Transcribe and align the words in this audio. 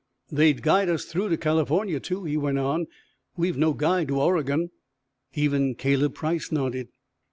"They'd 0.31 0.63
guide 0.63 0.89
us 0.89 1.05
through 1.05 1.29
to 1.29 1.37
California, 1.37 1.99
too," 1.99 2.23
he 2.23 2.35
went 2.35 2.57
on. 2.57 2.87
"We've 3.37 3.55
no 3.55 3.73
guide 3.73 4.07
to 4.07 4.19
Oregon." 4.19 4.71
Even 5.35 5.75
Caleb 5.75 6.15
Price 6.15 6.51
nodded. 6.51 6.87